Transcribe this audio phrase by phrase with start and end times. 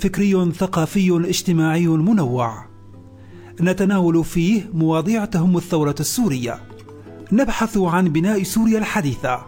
[0.00, 2.64] فكري ثقافي اجتماعي منوع.
[3.60, 6.60] نتناول فيه مواضيع تهم الثورة السورية.
[7.32, 9.40] نبحث عن بناء سوريا الحديثة.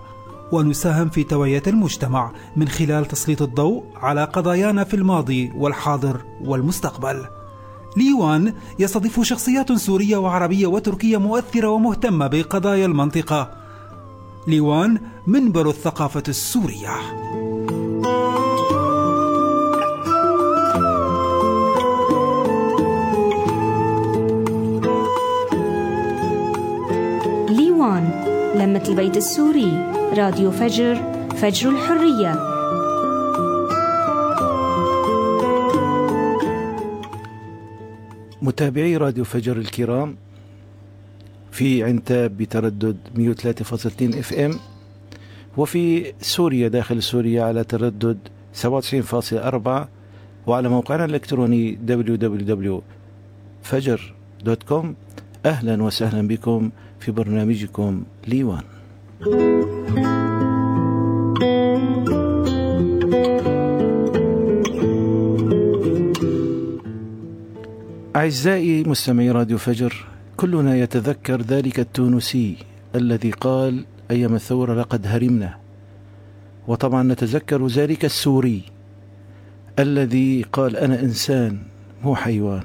[0.52, 7.26] ونساهم في توعية المجتمع من خلال تسليط الضوء على قضايانا في الماضي والحاضر والمستقبل.
[7.96, 13.50] ليوان يستضيف شخصيات سورية وعربية وتركية مؤثرة ومهتمة بقضايا المنطقة.
[14.48, 16.96] ليوان منبر الثقافة السورية.
[28.72, 29.72] لمة البيت السوري
[30.16, 30.94] راديو فجر
[31.36, 32.32] فجر الحرية.
[38.42, 40.16] متابعي راديو فجر الكرام
[41.50, 44.54] في عنتاب بتردد 103.2 FM
[45.56, 48.18] وفي سوريا داخل سوريا على تردد
[48.62, 49.88] 97.4
[50.46, 54.86] وعلى موقعنا الإلكتروني www.fajr.com
[55.46, 56.70] أهلا وسهلا بكم.
[57.02, 58.62] في برنامجكم ليوان.
[68.16, 72.56] أعزائي مستمعي راديو فجر كلنا يتذكر ذلك التونسي
[72.94, 75.58] الذي قال أيام الثورة لقد هرمنا.
[76.68, 78.62] وطبعا نتذكر ذلك السوري
[79.78, 81.58] الذي قال أنا إنسان
[82.04, 82.62] مو حيوان.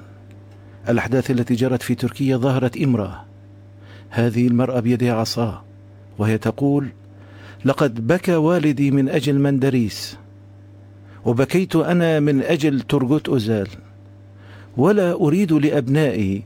[0.89, 3.26] الأحداث التي جرت في تركيا ظهرت إمرأة.
[4.09, 5.63] هذه المرأة بيدها عصا
[6.17, 6.87] وهي تقول
[7.65, 10.17] لقد بكى والدي من أجل مندريس
[11.25, 13.67] وبكيت أنا من أجل ترغوت أوزال
[14.77, 16.43] ولا أريد لأبنائي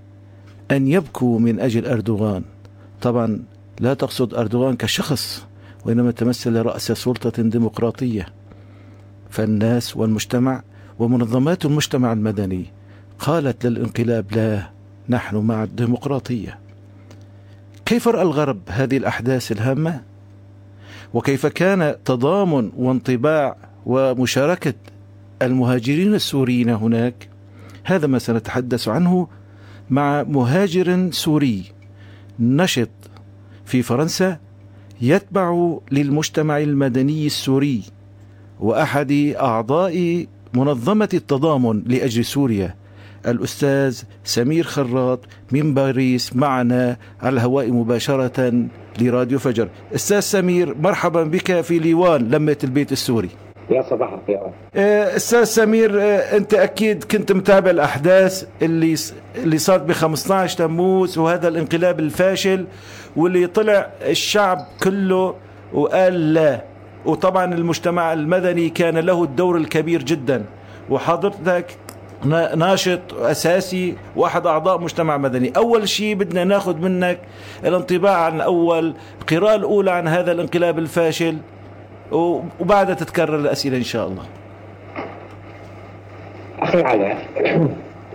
[0.71, 2.43] أن يبكوا من أجل أردوغان.
[3.01, 3.43] طبعا
[3.79, 5.45] لا تقصد أردوغان كشخص
[5.85, 8.27] وإنما تمثل رأس سلطة ديمقراطية.
[9.29, 10.63] فالناس والمجتمع
[10.99, 12.65] ومنظمات المجتمع المدني
[13.19, 14.69] قالت للانقلاب لا
[15.09, 16.59] نحن مع الديمقراطية.
[17.91, 20.01] كيف رأى الغرب هذه الأحداث الهامة؟
[21.13, 24.73] وكيف كان تضامن وانطباع ومشاركة
[25.41, 27.29] المهاجرين السوريين هناك؟
[27.83, 29.27] هذا ما سنتحدث عنه
[29.89, 31.63] مع مهاجر سوري
[32.39, 32.89] نشط
[33.65, 34.37] في فرنسا
[35.01, 37.83] يتبع للمجتمع المدني السوري
[38.59, 42.75] وأحد أعضاء منظمة التضامن لأجل سوريا
[43.27, 45.19] الأستاذ سمير خراط
[45.51, 48.53] من باريس معنا على الهواء مباشرة
[49.01, 49.67] لراديو فجر.
[49.95, 53.29] أستاذ سمير مرحبا بك في ليوان لمة البيت السوري.
[53.69, 54.39] يا صباح الخير.
[54.75, 58.95] آه، أستاذ سمير آه، أنت أكيد كنت متابع الأحداث اللي
[59.35, 62.65] اللي صارت ب 15 تموز وهذا الانقلاب الفاشل
[63.15, 65.35] واللي طلع الشعب كله
[65.73, 66.63] وقال لا.
[67.05, 70.43] وطبعا المجتمع المدني كان له الدور الكبير جدا.
[70.89, 71.65] وحضرتك
[72.55, 75.51] ناشط أساسي واحد أعضاء مجتمع مدني.
[75.57, 77.19] أول شيء بدنا ناخذ منك
[77.65, 81.37] الانطباع عن اول القراءة الأولى عن هذا الانقلاب الفاشل
[82.11, 84.23] وبعدها تتكرر الأسئلة إن شاء الله.
[86.59, 87.25] أخي علاء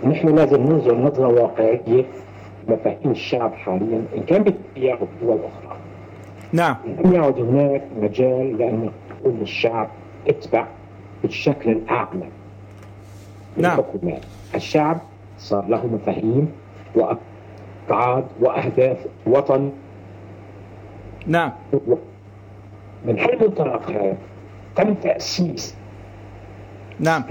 [0.03, 2.05] نحن لازم ننظر نظرة واقعية
[2.67, 5.77] مفاهيم الشعب حاليا إن كان بتركيا أو دول أخرى.
[6.53, 6.75] نعم.
[7.05, 9.89] لم يعد هناك مجال لأن نقول للشعب
[10.27, 10.67] اتبع
[11.21, 12.27] بالشكل الاعلى
[13.57, 13.79] نعم.
[14.55, 14.97] الشعب
[15.37, 16.51] صار له مفاهيم
[16.95, 19.71] وأبعاد وأهداف وطن.
[21.27, 21.51] نعم.
[23.05, 24.17] من هالمنطلق هذا
[24.75, 25.75] تم تأسيس
[26.99, 27.23] نعم.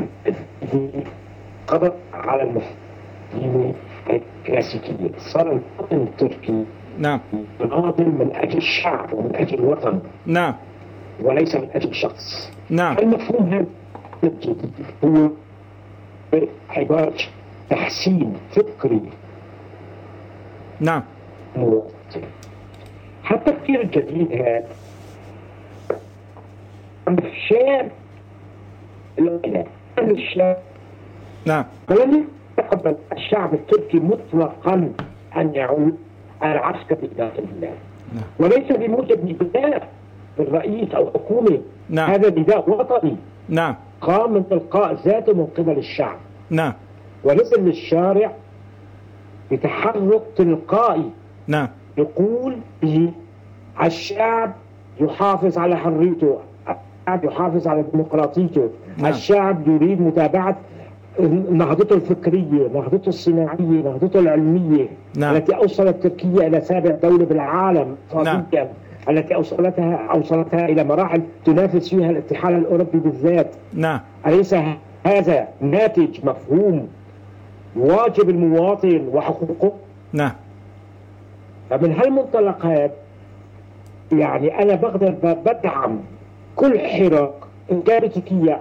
[1.66, 3.74] قضى على المفاهيم
[4.10, 6.64] الكلاسيكية صار الوطن التركي
[6.98, 7.20] نعم.
[7.60, 10.00] مناضل من أجل الشعب ومن أجل الوطن.
[10.26, 10.54] نعم.
[11.22, 12.52] وليس من أجل شخص.
[12.70, 12.98] نعم.
[12.98, 13.66] المفهوم هذا
[14.24, 14.72] الجديد
[15.04, 15.30] هو
[16.70, 17.14] عبارة
[17.70, 19.00] تحسين فكري.
[20.80, 21.02] نعم.
[21.56, 22.22] مواطن
[23.24, 24.68] هالتفكير الجديد هذا.
[30.16, 30.58] الشاب
[31.46, 31.64] نعم.
[31.90, 32.24] ولم
[32.58, 34.92] يتقبل الشعب التركي مطلقا
[35.36, 35.96] أن يعود
[36.42, 37.78] العسكري داخل البلاد
[38.14, 38.24] نعم.
[38.38, 39.88] وليس بموجب نداء
[40.38, 41.60] الرئيس أو الحكومة
[41.90, 42.10] نعم.
[42.10, 43.16] هذا نداء وطني.
[43.48, 43.74] نعم.
[44.00, 46.16] قام من تلقاء ذاته من قبل الشعب
[46.50, 46.72] نعم.
[47.24, 48.32] ونزل للشارع
[49.52, 51.10] بتحرك تلقائي.
[51.46, 51.68] نعم.
[51.98, 53.12] يقول به
[53.82, 54.52] الشعب
[55.00, 56.38] يحافظ على حريته
[56.68, 58.68] الشعب يحافظ على ديمقراطيته.
[58.98, 59.06] نعم.
[59.12, 60.56] الشعب يريد متابعة
[61.50, 64.88] نهضته الفكرية نهضته الصناعية نهضته العلمية.
[65.16, 65.36] نعم.
[65.36, 68.72] التي أوصلت تركيا إلى سابع دولة بالعالم اقتصاديا
[69.08, 73.54] التي أوصلتها أوصلتها إلى مراحل تنافس فيها الاتحاد الأوروبي بالذات.
[73.74, 74.00] نعم.
[74.26, 74.54] أليس
[75.06, 76.88] هذا ناتج مفهوم
[77.76, 79.72] واجب المواطن وحقوقه؟
[80.12, 80.32] نعم.
[81.70, 82.92] فمن هالمنطلقات
[84.12, 86.00] يعني أنا بقدر بدعم
[86.56, 87.32] كل حراك
[87.72, 88.60] إن كانت تركيا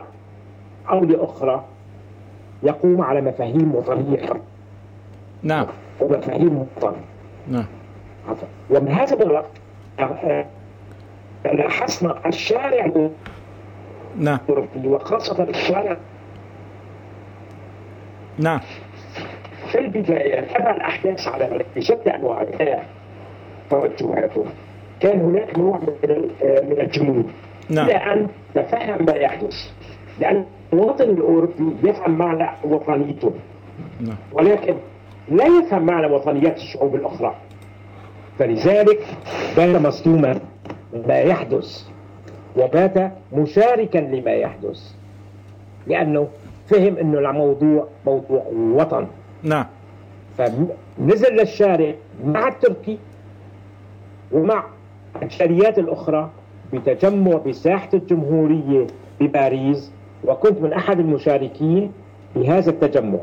[0.90, 1.64] أو لأخرى
[2.64, 4.30] يقوم على مفاهيم وطنية
[5.44, 5.66] نعم.
[6.02, 6.96] ومفاهيم وطن
[7.48, 7.66] نعم.
[8.70, 9.50] ومن هذا المنطلق
[10.00, 10.46] آه،
[11.46, 13.10] لاحظنا الشارع
[14.18, 14.40] نعم.
[14.86, 15.98] وخاصة الشارع
[18.40, 18.60] نعم.
[19.72, 22.86] في البداية تبع الأحداث على بشتى أنواعها
[23.70, 24.46] توجهاته
[25.00, 26.30] كان هناك نوع من
[26.70, 27.26] من الجمود
[27.70, 27.86] نعم.
[27.86, 29.56] إلى أن تفهم ما يحدث.
[30.20, 33.32] لأن المواطن الأوروبي يفهم معنى وطنيته.
[34.02, 34.18] نعم.
[34.34, 34.76] ولكن
[35.32, 37.36] لا يفهم معنى وطنيات الشعوب الأخرى.
[38.40, 39.06] فلذلك
[39.58, 40.40] بات مصدوما
[41.08, 41.84] ما يحدث
[42.58, 44.80] وبات مشاركا لما يحدث.
[45.88, 46.28] لأنه
[46.68, 49.08] فهم أنه الموضوع موضوع وطن.
[49.44, 49.66] نعم.
[50.38, 51.94] فنزل للشارع
[52.26, 52.98] مع التركي
[54.32, 54.64] ومع
[55.22, 56.30] الجاليات الأخرى
[56.74, 58.88] بتجمع بساحة الجمهورية
[59.20, 59.92] بباريس
[60.24, 61.92] وكنت من أحد المشاركين
[62.34, 63.20] في هذا التجمع.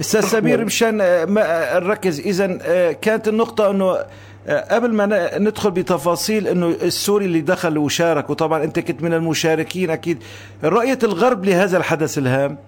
[0.00, 2.20] أستاذ سمير مشان آه، ما آه، نركز.
[2.20, 4.06] اذا آه، كانت النقطة إنه
[4.48, 10.22] قبل ما ندخل بتفاصيل إنه السوري اللي دخل وشارك وطبعا أنت كنت من المشاركين أكيد
[10.64, 12.58] رؤية الغرب لهذا الحدث الهام؟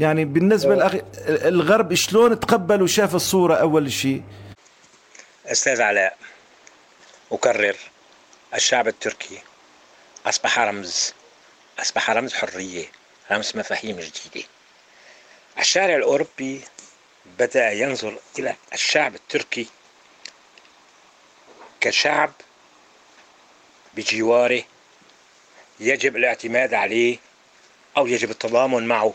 [0.00, 4.22] يعني بالنسبة لأخي الغرب شلون تقبل وشاف الصورة أول شيء؟
[5.46, 6.16] أستاذ علاء
[7.32, 7.76] أكرر
[8.54, 9.38] الشعب التركي
[10.26, 11.14] أصبح رمز
[11.78, 12.84] أصبح رمز حرية
[13.32, 14.48] رمز مفاهيم جديدة.
[15.58, 16.60] الشارع الأوروبي
[17.38, 19.66] بدأ ينظر إلى الشعب التركي
[21.80, 22.32] كشعب
[23.94, 24.62] بجواره
[25.80, 27.18] يجب الاعتماد عليه
[27.96, 29.14] أو يجب التضامن معه.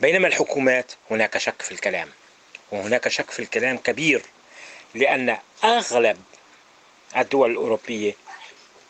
[0.00, 2.10] بينما الحكومات هناك شك في الكلام
[2.70, 4.22] وهناك شك في الكلام كبير
[4.94, 6.22] لأن أغلب
[7.16, 8.14] الدول الأوروبية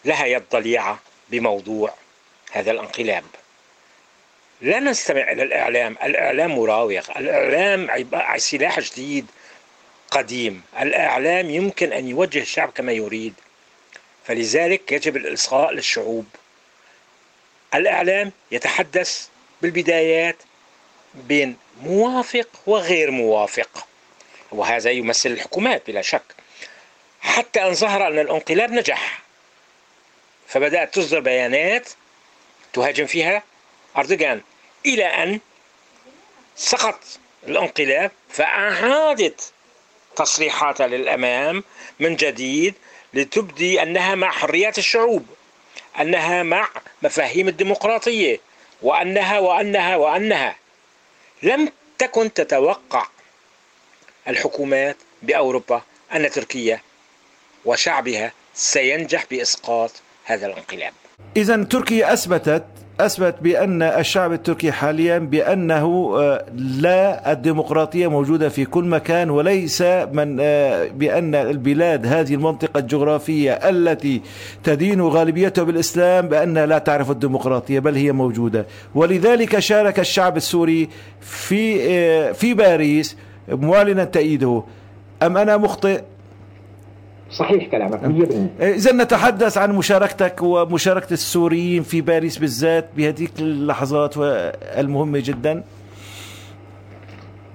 [0.04, 1.94] لها يد ضليعة بموضوع
[2.52, 3.24] هذا الانقلاب.
[4.62, 5.96] لا نستمع إلى الإعلام.
[6.02, 7.10] الإعلام مراوغ.
[7.16, 8.06] الإعلام
[8.36, 9.26] سلاح جديد
[10.10, 10.62] قديم.
[10.80, 13.34] الإعلام يمكن أن يوجه الشعب كما يريد.
[14.24, 16.26] فلذلك يجب الإصغاء للشعوب.
[17.74, 19.28] الإعلام يتحدث
[19.62, 20.36] بالبدايات
[21.14, 23.86] بين موافق وغير موافق.
[24.52, 26.22] وهذا يمثل الحكومات بلا شك.
[27.20, 29.22] حتى أن ظهر أن الانقلاب نجح.
[30.48, 31.88] فبدأت تصدر بيانات
[32.72, 33.42] تهاجم فيها
[33.96, 34.40] أردوغان.
[34.86, 35.40] إلى أن
[36.56, 37.00] سقط
[37.48, 39.52] الانقلاب فأعادت
[40.16, 41.64] تصريحاتها للأمام
[42.00, 42.74] من جديد
[43.14, 45.26] لتبدي أنها مع حريات الشعوب
[46.00, 46.68] أنها مع
[47.02, 48.40] مفاهيم الديمقراطية
[48.82, 50.56] وأنها وأنها وأنها.
[51.42, 53.06] لم تكن تتوقع
[54.28, 55.82] الحكومات بأوروبا
[56.14, 56.80] أن تركيا
[57.64, 59.90] وشعبها سينجح بإسقاط
[60.24, 60.92] هذا الانقلاب.
[61.36, 62.64] اذا تركيا أثبتت
[63.00, 69.82] أثبت بأن الشعب التركي حاليا بأنه آه، لا الديمقراطية موجودة في كل مكان وليس
[70.12, 74.22] من آه، بأن البلاد هذه المنطقة الجغرافية التي
[74.64, 78.66] تدين غالبيتها بالإسلام بانها لا تعرف الديمقراطية بل هي موجودة.
[78.94, 80.88] ولذلك شارك الشعب السوري
[81.20, 83.16] في آه، في باريس
[83.48, 84.62] معلنا تأييده.
[85.22, 86.02] أم أنا مخطئ؟
[87.32, 88.00] صحيح كلامك
[88.60, 94.14] 100% إذا نتحدث عن مشاركتك ومشاركة السوريين في باريس بالذات بهذيك اللحظات
[94.78, 95.62] المهمة جدا.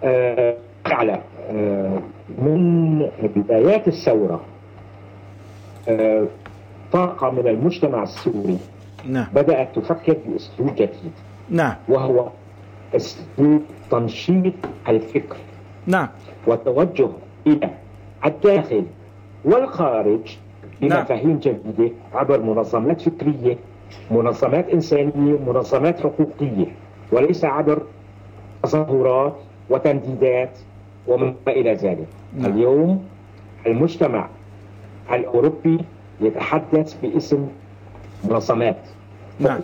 [0.04, 0.56] آه،
[0.86, 2.02] على آه،
[2.38, 3.00] من
[3.36, 4.42] بدايات الثورة
[5.88, 6.28] آه،
[6.92, 8.58] طاقة من المجتمع السوري
[9.06, 9.28] نعم.
[9.34, 11.12] بدأت تفكر بأسلوب جديد.
[11.50, 11.76] نعم.
[11.90, 12.30] وهو
[12.96, 14.54] أسلوب تنشيط
[14.88, 15.38] الفكر.
[15.88, 16.08] نعم.
[16.48, 17.10] والتوجه
[17.48, 17.70] إلى
[18.26, 18.86] الداخل
[19.48, 20.38] والخارج
[20.82, 21.00] نعم.
[21.00, 23.58] بمفاهيم جديدة عبر منظمات فكرية
[24.12, 26.66] منظمات إنسانية منظمات حقوقية
[27.12, 27.82] وليس عبر
[28.64, 29.36] تظاهرات
[29.70, 30.58] وتنديدات
[31.08, 32.52] وما إلى ذلك نعم.
[32.52, 33.06] اليوم
[33.68, 34.30] المجتمع
[35.12, 35.80] الأوروبي
[36.22, 37.48] يتحدث باسم
[38.24, 38.78] منظمات
[39.40, 39.60] نعم.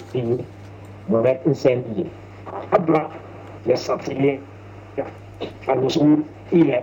[1.10, 2.06] منظمات إنسانية
[2.74, 3.10] عبر
[3.68, 4.40] يستطيع
[5.70, 6.18] الوصول
[6.54, 6.82] إلى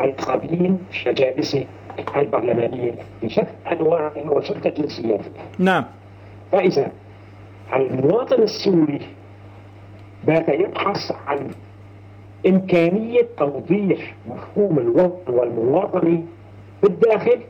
[0.00, 1.64] القابلين في مجالسه
[2.16, 5.20] البرلمانية بشتى أنواع وشتى جنسيات.
[5.58, 5.84] نعم.
[6.52, 6.90] فإذا
[7.76, 9.00] المواطن السوري
[10.26, 11.50] بات يبحث عن
[12.46, 16.22] إمكانية توضيح مفهوم الوطن والمواطنة
[16.82, 17.40] بالداخل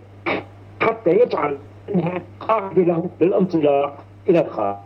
[0.80, 1.58] حتى يجعل
[1.94, 3.96] انها قاعدة له للانطلاق
[4.28, 4.76] إلى الخارج.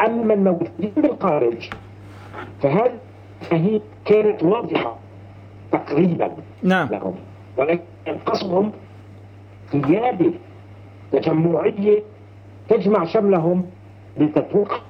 [0.00, 1.70] أما الموجودين بالخارج
[2.62, 2.98] فهذه
[3.50, 4.96] هي كانت واضحة
[5.72, 6.30] تقريبا
[6.62, 6.88] نعم.
[6.88, 7.14] لهم
[7.56, 7.82] ولكن
[8.26, 8.72] قصدهم
[9.72, 10.32] قياده
[11.12, 12.02] تجمعية
[12.68, 13.66] تجمع شملهم
[14.16, 14.80] لتتوقع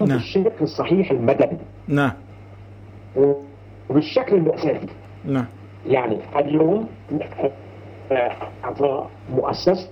[0.00, 0.08] نعم.
[0.08, 1.58] بالشكل الصحيح المدني.
[1.88, 2.12] نعم.
[3.90, 4.86] وبالشكل الاساسي
[5.24, 5.46] نعم.
[5.86, 6.88] يعني اليوم
[8.64, 9.90] اعطى مؤسسة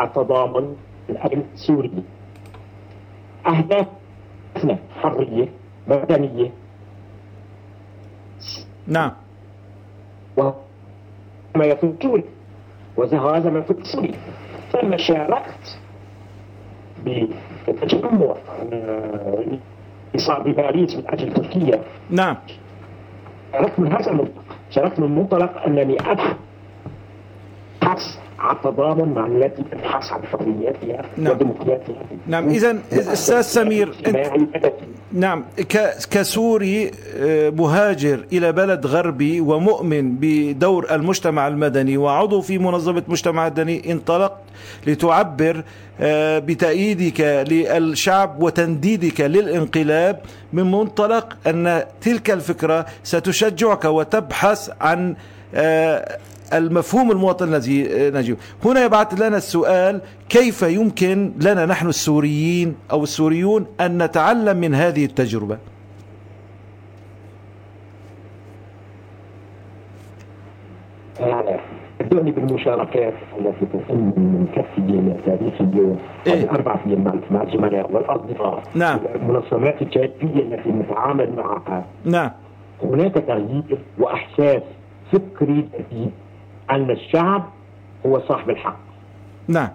[0.00, 0.76] التضامن
[1.10, 1.90] الأمن السوري.
[3.46, 5.48] أهدافنا حرية
[5.88, 6.50] مدنية.
[8.86, 9.12] نعم.
[10.36, 12.24] وما يفوت سوري
[12.96, 14.14] وهذا ما يفوت سوري
[14.72, 15.78] ثم شاركت
[17.04, 18.34] بالتجمع
[18.72, 19.58] آه،
[20.16, 21.82] صار بباريس من أجل تركيا.
[22.10, 22.36] نعم.
[23.52, 24.42] شاركت من هذا المنطلق.
[24.70, 26.36] شاركت من منطلق أنني أبحث
[28.42, 31.32] عن التضامن مع التي تبحث عن حريتها نعم.
[31.32, 34.72] وديمقراطيتها نعم إذن أستاذ سمير انت.
[35.12, 43.02] نعم ك- كسوري آه، مهاجر إلى بلد غربي ومؤمن بدور المجتمع المدني وعضو في منظمة
[43.08, 44.38] مجتمع مدني انطلقت
[44.86, 45.62] لتعبر
[46.00, 47.20] آه، بتأييدك
[47.50, 50.20] للشعب وتنديدك للانقلاب
[50.52, 55.14] من منطلق أن تلك الفكرة ستشجعك وتبحث عن
[55.54, 56.18] آه،
[56.52, 58.36] المفهوم المواطن الذي نجيب.
[58.64, 65.04] هنا يبعث لنا السؤال كيف يمكن لنا نحن السوريين أو السوريون أن نتعلم من هذه
[65.04, 65.58] التجربة؟
[72.00, 76.50] بدوني بالمشاركات التي تتم كثية تاريخية إيه.
[76.50, 78.62] أربع مع مع الزملاء والأصدقاء.
[78.74, 78.98] نعم.
[79.14, 81.84] المنظمات الجادية التي نتعامل معها.
[82.04, 82.30] نعم.
[82.82, 84.62] هناك تغيير وإحساس
[85.12, 86.10] فكري جديد.
[86.72, 87.44] أن الشعب
[88.06, 88.78] هو صاحب الحق.
[89.48, 89.68] نعم.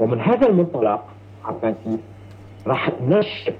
[0.00, 1.04] ومن هذا المنطلق
[2.66, 3.54] راح نشط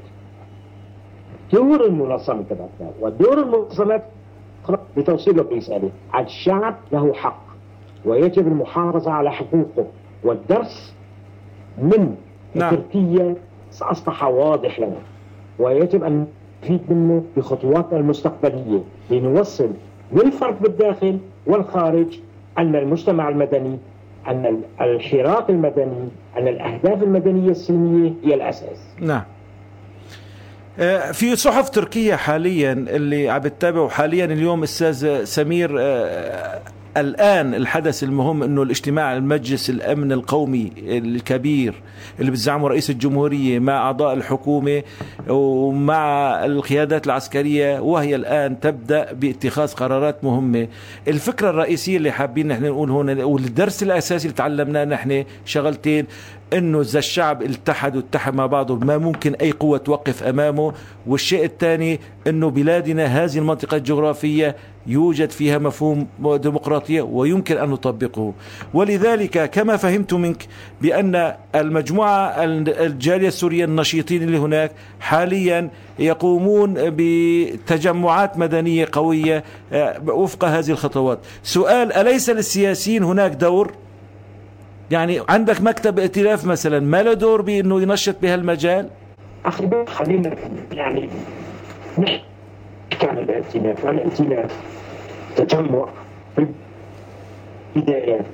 [1.52, 4.04] دور المنظمة تبعتنا ودور المنظمات
[4.96, 7.44] بتوصيل الرسالة الشعب له حق
[8.04, 9.86] ويجب المحافظة على حقوقه.
[10.24, 10.94] والدرس
[11.78, 12.16] من
[12.54, 12.74] نعم.
[12.74, 13.34] تركيا
[13.82, 15.00] أصبح واضح لنا.
[15.58, 16.26] ويجب أن
[16.62, 18.80] نستفيد منه بخطواتنا المستقبلية.
[19.10, 19.70] لنوصل
[20.12, 22.06] للفرد بالداخل والخارج
[22.58, 23.78] أن المجتمع المدني
[24.28, 26.08] أن ال- الحراك المدني
[26.38, 28.78] أن الأهداف المدنية السلمية هي الأساس.
[29.00, 29.22] نعم.
[30.78, 35.70] آه، في صحف تركية حاليا اللي عم حاليا اليوم أستاذ سمير
[36.96, 41.74] الآن الحدث المهم أنه الاجتماع المجلس الأمن القومي الكبير
[42.20, 44.82] اللي بتزعمه رئيس الجمهورية مع أعضاء الحكومة
[45.28, 50.68] ومع القيادات العسكرية وهي الآن تبدأ باتخاذ قرارات مهمة.
[51.08, 56.06] الفكرة الرئيسية اللي حابين نحن نقول هون والدرس الأساسي اللي تعلمناه نحن شغلتين
[56.54, 60.72] إنه إذا الشعب التحد واتحد مع بعضه ما ممكن أي قوة توقف أمامه.
[61.06, 64.56] والشيء الثاني إنه بلادنا هذه المنطقة الجغرافية
[64.86, 68.32] يوجد فيها مفهوم ديمقراطية ويمكن أن نطبقه.
[68.74, 70.46] ولذلك كما فهمت منك
[70.82, 80.70] بأن المجموعة الجالية السورية النشيطين اللي هناك حاليا يقومون بتجمعات مدنية قوية آه، وفق هذه
[80.70, 81.18] الخطوات.
[81.42, 83.72] سؤال أليس للسياسيين هناك دور؟
[84.90, 88.88] يعني عندك مكتب ائتلاف مثلا ما له دور بإنه ينشط بهالمجال؟
[89.60, 90.34] بيه خلينا
[90.72, 91.08] يعني
[91.98, 93.86] نحكي عن الائتلاف.
[93.86, 94.60] الائتلاف
[95.36, 95.88] تجمع
[96.36, 96.46] في
[97.76, 98.26] البدايات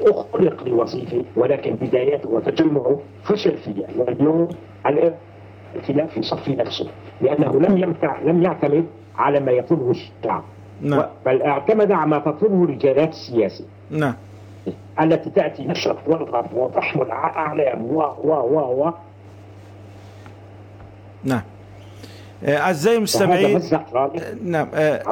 [0.00, 4.48] أخلق لوظيفة ولكن بداياته وتجمعه فشل فيها واليوم
[4.86, 6.86] الائتلاف يصفي نفسه
[7.20, 10.44] لأنه لم يمتع لم يعتمد على ما يطلبه الشعب.
[10.82, 11.02] نعم.
[11.26, 13.64] بل اعتمد على ما تطلبه الرجالات السياسية.
[13.90, 14.14] نعم.
[15.00, 18.92] التي تأتي نشرة والغرب وتحمل أعلام و و و و.
[21.24, 21.42] نعم.
[22.44, 23.60] آه، أعزائي وهذا المستمعين
[23.92, 25.02] رابع نعم آه،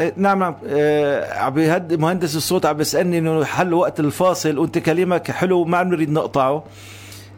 [0.00, 0.54] آه، نعم نعم.
[0.66, 5.78] آه، عم بيهد مهندس الصوت عم بيسالني إنه حل وقت الفاصل وانت كلامك حلو ما
[5.78, 6.64] عم نريد نقطعه.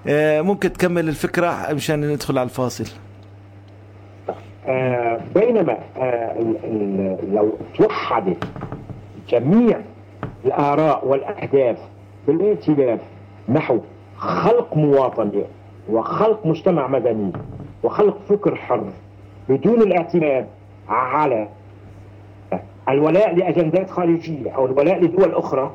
[0.06, 2.84] آه، ممكن تكمل الفكرة مشان ندخل على الفاصل.
[4.66, 6.36] آه بينما آه
[7.32, 8.44] لو توحدت
[9.28, 9.80] جميع
[10.44, 11.78] الآراء والأهداف
[12.26, 13.00] بالائتلاف
[13.48, 13.78] نحو
[14.16, 15.44] خلق مواطنة
[15.90, 17.32] وخلق مجتمع مدني
[17.82, 18.84] وخلق فكر حر
[19.48, 20.46] بدون الاعتماد
[20.88, 21.48] على
[22.88, 25.70] الولاء لأجندات خارجية أو الولاء لدول أخرى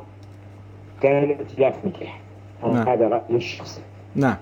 [1.02, 2.20] كان الائتلاف نجح
[2.64, 2.88] نعم.
[2.88, 3.82] هذا رأيي الشخصي.
[4.16, 4.36] نعم.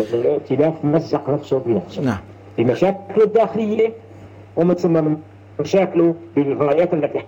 [0.00, 2.02] الائتلاف مزق نفسه بنفسه.
[2.02, 2.18] نعم.
[2.58, 3.92] بمشاكله الداخلية
[4.56, 5.14] ومن ثم
[5.60, 7.22] مشاكله بالغايات التي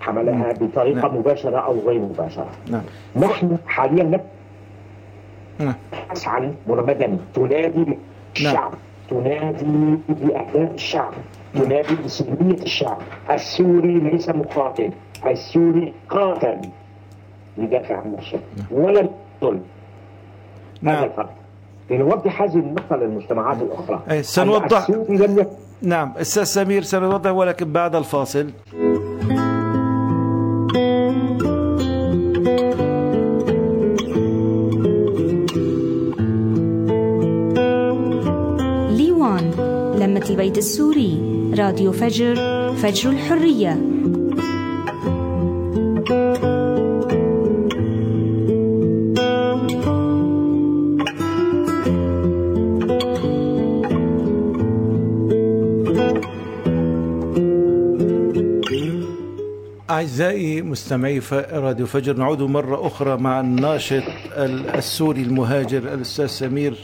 [0.00, 1.16] حملها بطريقة نعم.
[1.16, 2.50] مباشرة أو غير مباشرة.
[2.70, 2.82] نعم.
[3.16, 5.74] نحن حاليا نعم.
[5.92, 7.98] نبحث عن مدني تنادي
[8.36, 8.72] الشعب.
[9.10, 11.12] تنادي بأهداف الشعب.
[11.54, 12.98] تنادي بسلمية الشعب.
[13.30, 14.90] السوري ليس مقاتل.
[15.26, 16.60] السوري قاتل.
[17.58, 18.40] يدافع عن نفسه
[18.70, 19.62] ولا الظلم
[20.84, 21.04] هذا نعم.
[21.04, 21.34] الفرق.
[21.90, 24.00] لنوضح هذه النقطة للمجتمعات الأخرى.
[24.10, 24.90] أي، سنوضح.
[24.90, 25.46] لم
[25.82, 26.12] نعم.
[26.20, 28.50] أستاذ سمير سنوضح ولكن بعد الفاصل.
[40.30, 41.18] لمة البيت السوري
[41.58, 42.34] راديو فجر
[42.76, 43.78] فجر الحرية.
[59.90, 61.20] أعزائي مستمعي
[61.52, 64.02] راديو فجر نعود مرة أخرى مع الناشط
[64.36, 66.74] ال- السوري المهاجر الأستاذ سمير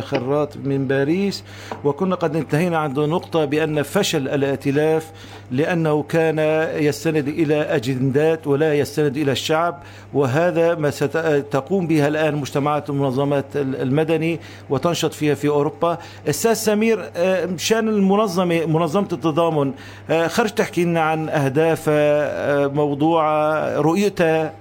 [0.00, 1.44] خراط من باريس.
[1.84, 5.10] وكنا قد انتهينا عند نقطة بأن فشل الائتلاف
[5.50, 6.38] لأنه كان
[6.82, 9.82] يستند إلى أجندات ولا يستند إلى الشعب
[10.14, 15.98] وهذا ما ستقوم بها الآن مجتمعات المنظمات ال- المدني وتنشط فيها في أوروبا.
[16.28, 19.72] أستاذ سمير آه، مشان المنظمة منظمة التضامن
[20.10, 22.22] آه، خرج تحكي لنا عن أهدافها
[22.64, 24.52] آه، موضوعها رؤيتها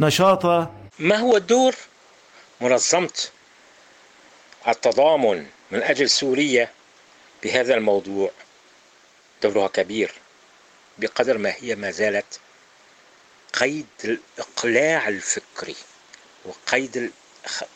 [0.00, 1.74] نشاطها ما هو الدور؟
[2.60, 3.08] منظمة.
[4.68, 6.70] التضامن من أجل سوريا
[7.42, 8.30] بهذا الموضوع
[9.42, 10.12] دورها كبير
[10.98, 12.40] بقدر ما هي ما زالت
[13.52, 15.76] قيد الإقلاع الفكري
[16.44, 17.12] وقيد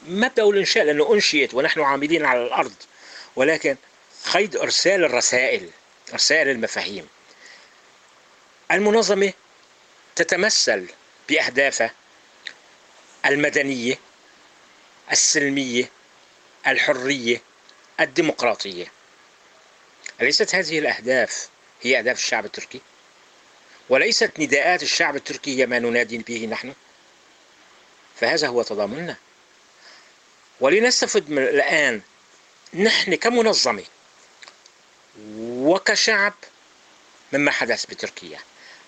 [0.07, 2.75] ما بدي أقول إنشاء لأنه أنشئت ونحن عاملين على الأرض
[3.37, 3.77] ولكن
[4.33, 5.70] قيد إرسال الرسائل
[6.12, 7.09] إرسال المفاهيم.
[8.72, 9.33] المنظمة
[10.16, 10.87] تتمثل
[11.29, 11.90] بأهدافها
[13.27, 13.99] المدنية
[15.12, 15.90] السلمية
[16.66, 17.42] الحرية
[18.00, 18.92] الديمقراطية
[20.20, 21.48] أليست هذه الأهداف
[21.83, 22.81] هي أهداف الشعب التركي؟
[23.88, 26.74] وليست نداءات الشعب التركي هي ما ننادي به نحن؟
[28.20, 29.16] فهذا هو تضامننا
[30.61, 32.00] ولنستفد من الآن
[32.74, 33.85] نحن كمنظمة
[35.38, 36.35] وكشعب
[37.33, 38.38] مما حدث بتركيا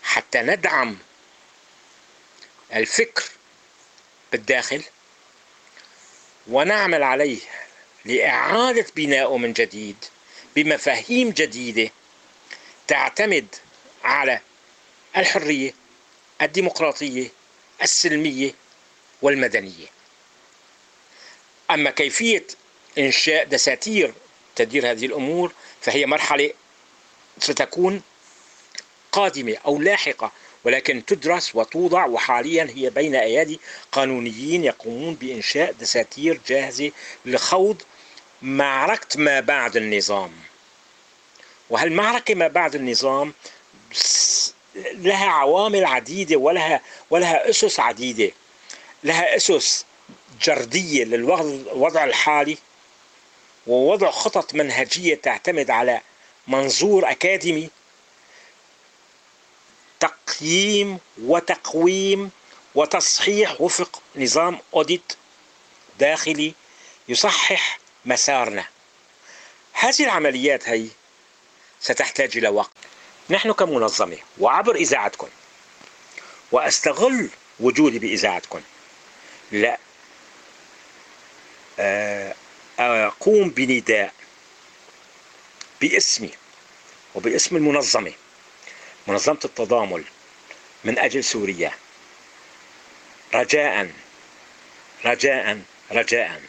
[0.03, 0.99] حتى ندعم
[2.75, 3.25] الفكر
[4.33, 4.83] بالداخل
[6.47, 7.41] ونعمل عليه
[8.05, 9.97] لإعادة بنائه من جديد
[10.57, 11.91] بمفاهيم جديدة
[12.87, 13.47] تعتمد
[14.05, 14.41] على
[15.17, 15.75] الحرية
[16.43, 17.29] الديمقراطية
[17.83, 18.55] السلمية
[19.23, 19.87] والمدنية.
[21.71, 22.47] أما كيفية
[22.99, 24.15] إنشاء دساتير
[24.57, 26.53] تدير هذه الأمور فهي مرحلة
[27.39, 28.03] ستكون
[29.13, 30.33] قادمة أو لاحقة
[30.69, 33.61] ولكن تدرس وتوضع وحاليا هي بين أيادي
[33.93, 36.91] قانونيين يقومون بإنشاء دساتير جاهزة
[37.27, 37.83] لخوض
[38.43, 40.33] معركة ما بعد النظام.
[41.71, 43.33] وهالمعركة ما بعد النظام
[44.93, 48.31] لها عوامل عديدة ولها ولها أسس عديدة؟
[49.05, 49.85] لها أسس
[50.43, 52.59] جردية للوضع الحالي
[53.67, 56.01] ووضع خطط منهجية تعتمد على
[56.49, 57.71] منظور أكاديمي
[60.01, 62.31] تقييم وتقويم
[62.75, 65.13] وتصحيح وفق نظام اوديت
[65.99, 66.55] داخلي
[67.09, 68.67] يصحح مسارنا.
[69.73, 70.87] هذه العمليات هي
[71.81, 72.71] ستحتاج إلى وقت.
[73.31, 75.29] نحن كمنظمة وعبر إذاعتكم
[76.53, 77.31] وأستغل
[77.61, 78.61] وجودي بإذاعتكم
[79.53, 79.79] لا
[81.79, 82.35] آه،
[82.79, 84.13] أقوم بنداء
[85.81, 86.31] باسمي
[87.15, 88.13] وباسم المنظمة.
[89.09, 90.05] منظمة التضامن
[90.85, 91.73] من أجل سوريا.
[93.35, 93.91] رجاء
[95.05, 95.59] رجاء
[95.93, 96.41] رجاء.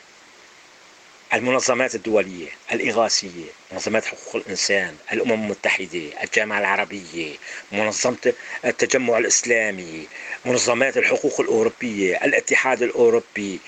[1.34, 7.36] المنظمات الدولية الإغاثية منظمات حقوق الإنسان الأمم المتحدة الجامعة العربية
[7.72, 8.34] منظمة
[8.66, 10.08] التجمع الإسلامي
[10.46, 13.60] منظمات الحقوق الأوروبية الاتحاد الأوروبي.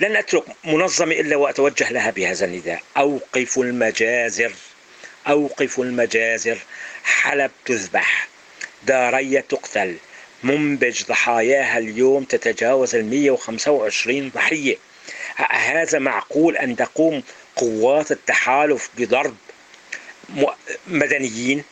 [0.00, 2.82] لن أترك منظمة إلا وأتوجه لها بهذا النداء.
[2.96, 4.52] أوقفوا المجازر.
[5.28, 6.58] أوقفوا المجازر
[7.04, 8.28] حلب تذبح
[8.82, 9.96] دارية تقتل.
[10.42, 14.76] منبج ضحاياها اليوم تتجاوز ال 125 ضحية.
[15.50, 17.22] هذا معقول أن تقوم
[17.56, 19.36] قوات التحالف بضرب
[20.86, 21.64] مدنيين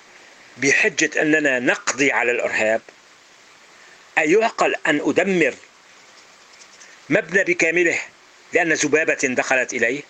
[0.56, 2.80] بحجة أننا نقضي على الإرهاب؟
[4.18, 5.54] أيعقل أن أدمر
[7.10, 7.98] مبنى بكامله
[8.52, 10.02] لأن ذبابة دخلت إليه؟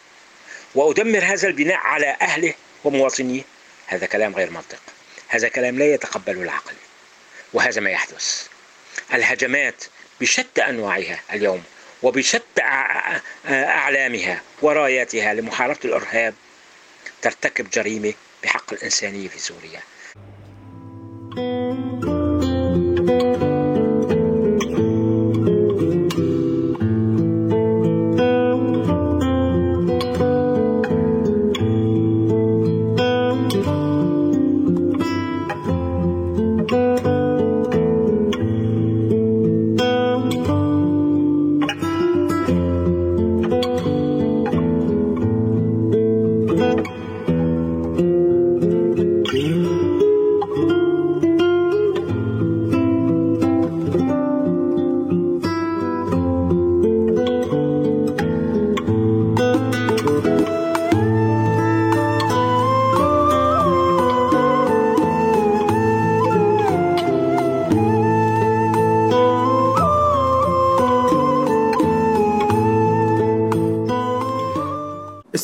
[0.75, 2.55] وأدمر هذا البناء على أهله
[2.85, 3.43] ومواطنيه.
[3.87, 4.81] هذا كلام غير منطق.
[5.29, 6.75] هذا كلام لا يتقبله العقل.
[7.53, 8.47] وهذا ما يحدث.
[9.15, 9.85] الهجمات
[10.21, 11.63] بشتى أنواعها اليوم
[12.03, 12.63] وبشتى
[13.49, 16.35] أعلامها وراياتها لمحاربة الإرهاب
[17.23, 19.81] ترتكب جريمة بحق الإنسانية في سوريا.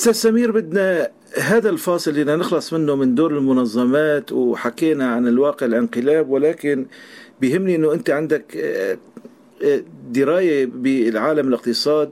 [0.01, 6.31] أستاذ سمير بدنا هذا الفاصل اللي نخلص منه من دور المنظمات وحكينا عن الواقع الانقلاب
[6.31, 6.87] ولكن
[7.41, 8.99] بيهمني إنه أنت عندك آه،
[9.63, 12.11] آه، دراية بالعالم الاقتصاد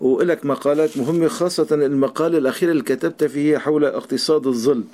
[0.00, 4.84] ولك مقالات مهمة خاصة المقالة الأخيرة اللي كتبتها فيها حول اقتصاد الظل.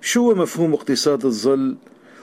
[0.00, 1.76] شو هو مفهوم اقتصاد الظل؟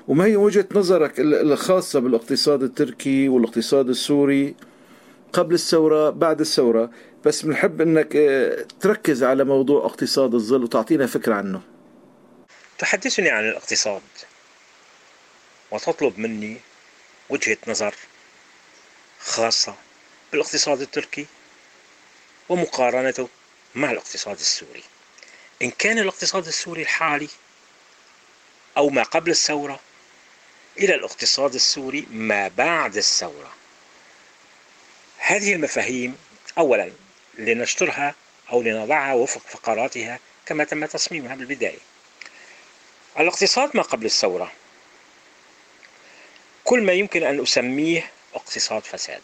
[0.08, 4.56] وما هي وجهة نظرك الخاصة بالاقتصاد التركي والاقتصاد السوري؟
[5.34, 6.92] قبل الثورة بعد الثورة.
[7.26, 11.62] بس بنحب إنك آه، تركز على موضوع اقتصاد الظل وتعطينا فكرة عنه.
[12.78, 14.02] تحدثني عن الاقتصاد
[15.72, 16.58] وتطلب مني
[17.30, 17.96] وجهة نظر
[19.20, 19.76] خاصة
[20.32, 21.26] بالاقتصاد التركي
[22.50, 23.30] ومقارنته
[23.76, 24.84] مع الاقتصاد السوري.
[25.62, 27.30] إن كان الاقتصاد السوري الحالي
[28.78, 29.80] أو ما قبل الثورة
[30.80, 33.63] إلى الاقتصاد السوري ما بعد الثورة.
[35.26, 36.18] هذه المفاهيم
[36.58, 36.92] اولا
[37.38, 38.16] لنشطرها
[38.52, 41.80] أو لنضعها وفق فقراتها كما تم تصميمها بالبداية.
[43.20, 44.52] الاقتصاد ما قبل الثورة؟
[46.64, 49.22] كل ما يمكن أن أسميه اقتصاد فساد.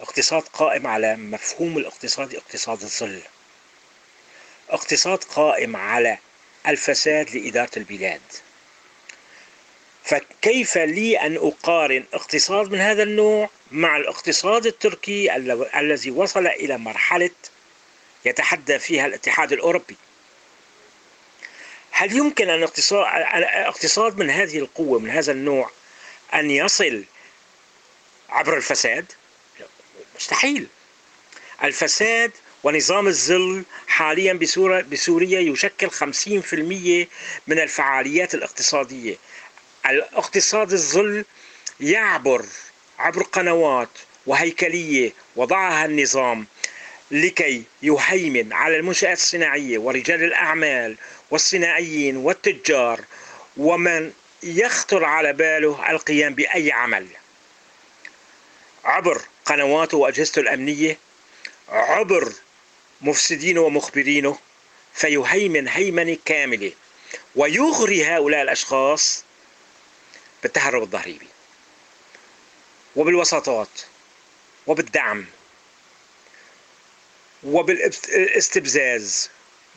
[0.00, 3.22] اقتصاد قائم على مفهوم الاقتصاد اقتصاد الظل.
[4.70, 6.18] اقتصاد قائم على
[6.66, 8.22] الفساد لإدارة البلاد.
[10.08, 15.36] فكيف لي أن أقارن اقتصاد من هذا النوع مع الاقتصاد التركي
[15.78, 17.30] الذي وصل إلى مرحلة
[18.24, 19.96] يتحدى فيها الاتحاد الأوروبي؟
[21.90, 22.62] هل يمكن أن
[23.42, 25.70] اقتصاد من هذه القوة من هذا النوع
[26.34, 27.04] أن يصل
[28.28, 29.12] عبر الفساد؟
[30.16, 30.66] مستحيل.
[31.64, 32.30] الفساد
[32.62, 34.32] ونظام الظل حاليا
[34.90, 35.94] بسوريا يشكل 50%
[37.46, 39.16] من الفعاليات الاقتصادية.
[39.88, 41.24] الاقتصاد الظل
[41.80, 42.46] يعبر
[42.98, 43.88] عبر قنوات
[44.26, 46.46] وهيكلية وضعها النظام
[47.10, 50.96] لكي يهيمن على المنشآت الصناعية ورجال الأعمال
[51.30, 53.00] والصناعيين والتجار
[53.56, 57.06] ومن يخطر على باله القيام بأي عمل.
[58.84, 60.98] عبر قنواته وأجهزته الأمنية
[61.68, 62.32] عبر
[63.00, 64.38] مفسدينه ومخبرينه
[64.94, 66.72] فيهيمن هيمنة كاملة
[67.36, 69.24] ويغري هؤلاء الأشخاص
[70.42, 71.28] بالتهرب الضريبي
[72.96, 73.68] وبالوساطات
[74.66, 75.26] وبالدعم
[77.44, 79.30] وبالاستبزاز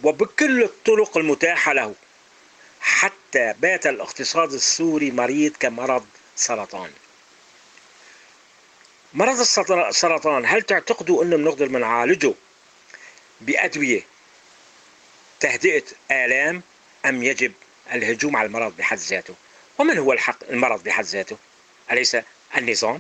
[0.03, 1.95] وبكل الطرق المتاحة له
[2.81, 6.91] حتى بات الاقتصاد السوري مريض كمرض سرطان.
[9.13, 12.33] مرض السرطان هل تعتقدوا أنه بنقدر نعالجه
[13.41, 14.05] بأدوية
[15.39, 16.61] تهدئة آلام
[17.05, 17.53] أم يجب
[17.93, 19.35] الهجوم على المرض بحد ذاته؟
[19.81, 21.37] ومن هو الحق المرض بحد ذاته؟
[21.91, 22.17] أليس
[22.57, 22.99] النظام؟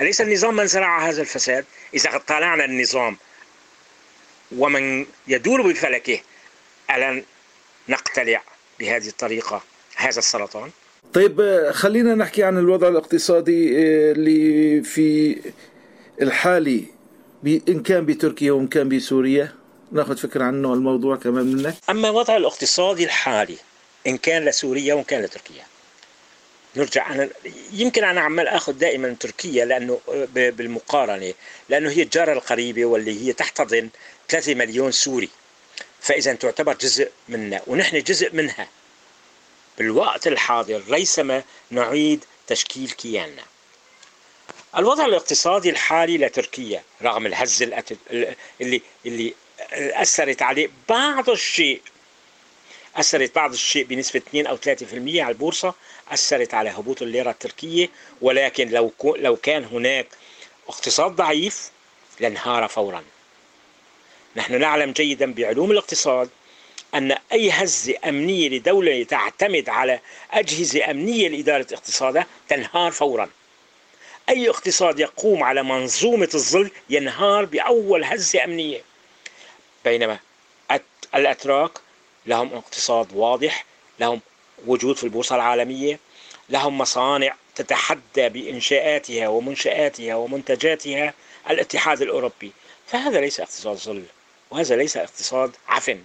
[0.00, 3.16] أليس النظام من زرع هذا الفساد؟ إذا طالعنا النظام
[4.56, 6.20] ومن يدور بفلكه
[6.90, 7.22] ألن
[7.88, 8.42] نقتلع
[8.80, 9.62] بهذه الطريقة
[9.96, 10.70] هذا السرطان؟
[11.14, 15.38] طيب خلينا نحكي عن الوضع الاقتصادي آه، اللي في
[16.22, 16.84] الحالي
[17.46, 19.52] إن كان بتركيا وإن كان بسوريا.
[19.92, 21.74] ناخذ فكرة عنه الموضوع كمان منك.
[21.90, 23.56] أما الوضع الاقتصادي الحالي
[24.06, 25.66] إن كان لسوريا وإن كان لتركيا.
[26.76, 27.28] نرجع أنا
[27.72, 30.00] يمكن أنا عمال أخذ دائما تركيا لأنه
[30.34, 31.34] بالمقارنة
[31.68, 33.88] لأنه هي الجارة القريبة واللي هي تحتضن
[34.28, 35.28] 3 مليون سوري.
[36.00, 38.68] فإذا تعتبر جزء منا ونحن جزء منها.
[39.78, 43.42] بالوقت الحاضر ريثما نعيد تشكيل كياننا.
[44.76, 47.84] الوضع الاقتصادي الحالي لتركيا رغم الهزة
[48.60, 49.34] اللي اللي
[49.72, 51.82] أثرت عليه بعض الشيء
[52.96, 54.60] أثرت بعض الشيء بنسبة 2 أو 3%
[54.92, 55.74] على البورصة
[56.08, 57.88] أثرت على هبوط الليرة التركية
[58.20, 60.06] ولكن لو لو كان هناك
[60.68, 61.70] اقتصاد ضعيف
[62.20, 63.04] لانهار فورا.
[64.36, 66.30] نحن نعلم جيدا بعلوم الاقتصاد
[66.94, 70.00] أن أي هزة أمنية لدولة تعتمد على
[70.30, 73.30] أجهزة أمنية لإدارة اقتصادها تنهار فورا.
[74.28, 78.80] أي اقتصاد يقوم على منظومة الظل ينهار بأول هزة أمنية.
[79.84, 80.18] بينما
[81.14, 81.70] الأتراك
[82.26, 83.64] لهم اقتصاد واضح
[84.00, 84.20] لهم
[84.66, 85.98] وجود في البورصة العالمية
[86.48, 91.14] لهم مصانع تتحدى بإنشاءاتها ومنشآتها ومنتجاتها
[91.50, 92.52] الاتحاد الأوروبي.
[92.86, 94.02] فهذا ليس اقتصاد ظل
[94.50, 95.98] وهذا ليس اقتصاد عفن.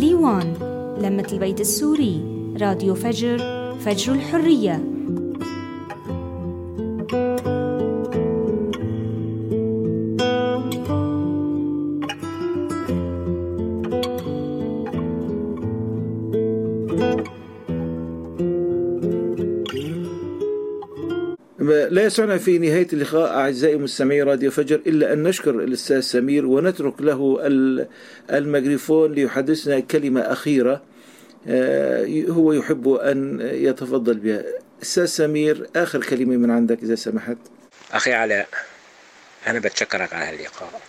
[0.00, 0.54] ليوان
[1.02, 2.22] لمة البيت السوري
[2.60, 3.57] راديو فجر.
[3.84, 4.84] فجر الحرية.
[21.90, 27.02] لا يسعنا في نهاية اللقاء أعزائي مستمعي راديو فجر إلا أن نشكر الأستاذ سمير ونترك
[27.02, 27.38] له
[28.30, 30.82] الميكروفون ليحدثنا كلمة أخيرة.
[32.30, 34.44] هو يحب أن يتفضل بها.
[34.82, 37.36] أستاذ سمير آخر كلمة من عندك إذا سمحت؟
[37.92, 38.48] أخي علاء
[39.46, 40.80] أنا بتشكرك على هاللقاء.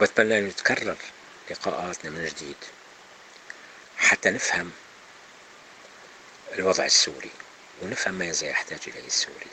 [0.00, 0.96] بتمنى أن يتكرر
[1.50, 2.56] لقاءاتنا من جديد
[3.96, 4.70] حتى نفهم
[6.54, 7.30] الوضع السوري
[7.82, 9.50] ونفهم ماذا يحتاج إليه السوري.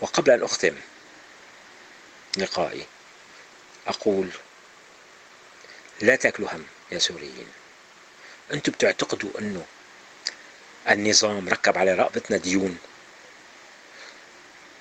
[0.00, 0.74] وقبل أن أختم
[2.38, 2.86] لقائي
[3.86, 4.28] أقول
[6.02, 7.46] لا تأكلوا هم يا سوريين.
[8.52, 9.64] أنتم بتعتقدوا أنه
[10.90, 12.78] النظام ركب على رقبتنا ديون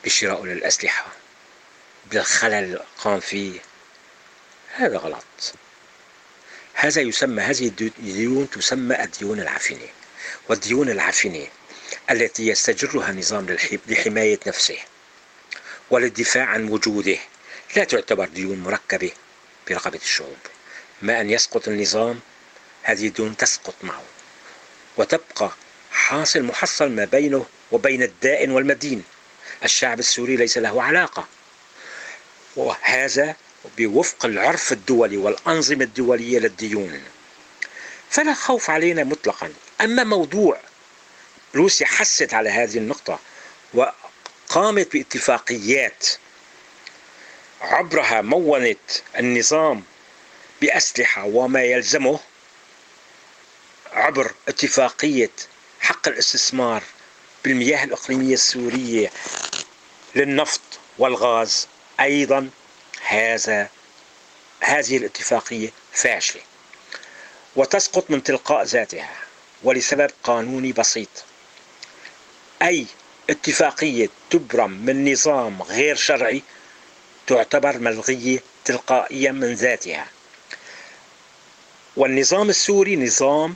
[0.05, 1.07] بشراء للأسلحة
[2.11, 3.59] بالخلل قام فيه؟
[4.75, 5.53] هذا غلط.
[6.73, 9.87] هذا يسمى هذه الديون تسمى الديون العفنة
[10.49, 11.47] والديون العفنة
[12.11, 14.77] التي يستجرها النظام لحماية نفسه
[15.89, 17.17] وللدفاع عن وجوده.
[17.75, 19.11] لا تعتبر ديون مركبة
[19.69, 20.37] برقبة الشعوب.
[21.01, 22.19] ما أن يسقط النظام
[22.87, 24.03] هذه الديون تسقط معه
[24.97, 25.51] وتبقى
[25.91, 29.03] حاصل محصل ما بينه وبين الدائن والمدين.
[29.63, 31.27] الشعب السوري ليس له علاقة.
[32.55, 33.35] وهذا
[33.77, 37.03] بوفق العرف الدولي والأنظمة الدولية للديون.
[38.09, 39.53] فلا خوف علينا مطلقا.
[39.81, 40.59] أما موضوع
[41.55, 43.19] روسيا حست على هذه النقطة
[43.73, 46.07] وقامت باتفاقيات
[47.61, 48.79] عبرها مونت
[49.19, 49.83] النظام
[50.61, 52.19] بأسلحة وما يلزمه
[53.97, 55.31] عبر اتفاقية
[55.79, 56.83] حق الاستثمار
[57.43, 59.11] بالمياه الإقليمية السورية
[60.15, 60.61] للنفط
[60.97, 61.67] والغاز.
[61.99, 62.49] أيضا
[63.07, 63.69] هذا
[64.59, 66.41] هذه الاتفاقية فاشلة
[67.55, 69.15] وتسقط من تلقاء ذاتها
[69.63, 71.09] ولسبب قانوني بسيط.
[72.61, 72.85] أي
[73.29, 76.43] اتفاقية تبرم من نظام غير شرعي
[77.27, 80.07] تعتبر ملغية تلقائيا من ذاتها.
[81.95, 83.55] والنظام السوري نظام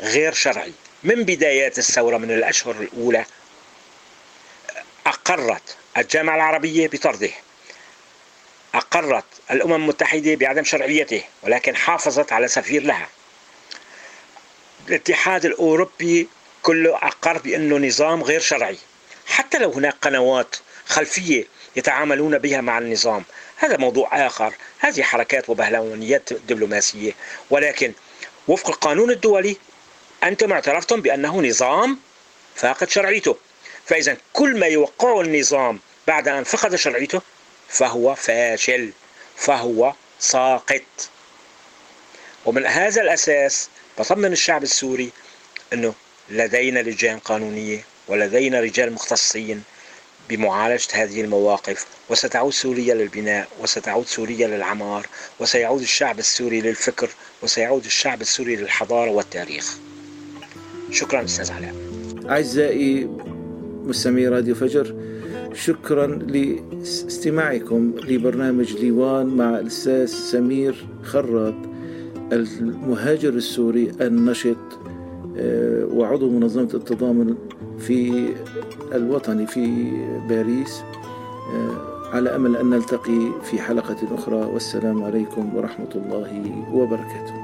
[0.00, 0.72] غير شرعي.
[1.02, 3.24] من بدايات الثورة من الأشهر الأولى
[5.06, 7.30] أقرت الجامعة العربية بطرده.
[8.74, 13.08] أقرت الأمم المتحدة بعدم شرعيته ولكن حافظت على سفير لها.
[14.88, 16.28] الاتحاد الأوروبي
[16.62, 18.78] كله أقر بأنه نظام غير شرعي.
[19.26, 21.44] حتى لو هناك قنوات خلفية
[21.76, 23.24] يتعاملون بها مع النظام
[23.56, 24.54] هذا موضوع آخر.
[24.78, 27.12] هذه حركات وبهلوانيات دبلوماسية.
[27.50, 27.92] ولكن
[28.48, 29.56] وفق القانون الدولي
[30.24, 31.98] أنتم اعترفتم بأنه نظام
[32.54, 33.36] فاقد شرعيته.
[33.86, 37.20] فإذا كل ما يوقعه النظام بعد أن فقد شرعيته
[37.68, 38.92] فهو فاشل
[39.36, 40.82] فهو ساقط.
[42.46, 45.10] ومن هذا الأساس بطمن الشعب السوري
[45.72, 45.94] أنه
[46.30, 49.62] لدينا لجان قانونية ولدينا رجال مختصين
[50.28, 51.86] بمعالجة هذه المواقف.
[52.08, 55.06] وستعود سوريا للبناء وستعود سوريا للعمار
[55.40, 57.10] وسيعود الشعب السوري للفكر
[57.42, 59.76] وسيعود الشعب السوري للحضارة والتاريخ.
[60.94, 61.74] شكرا أستاذ علاء
[62.30, 63.10] أعزائي
[63.84, 64.94] مستمعي راديو فجر
[65.52, 71.54] شكرا لاستماعكم لبرنامج ليوان مع الأستاذ سمير خراط
[72.32, 74.56] المهاجر السوري النشط
[75.36, 77.34] آه، وعضو منظمة التضامن
[77.78, 78.28] في
[78.94, 79.90] الوطني في
[80.28, 80.82] باريس.
[81.54, 87.43] آه، على أمل أن نلتقي في حلقة أخرى والسلام عليكم ورحمة الله وبركاته.